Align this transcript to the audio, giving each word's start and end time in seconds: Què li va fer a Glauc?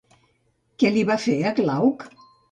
Què 0.83 0.89
li 0.95 1.03
va 1.09 1.17
fer 1.25 1.35
a 1.49 1.51
Glauc? 1.59 2.07